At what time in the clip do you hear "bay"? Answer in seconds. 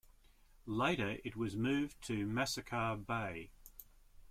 2.95-3.51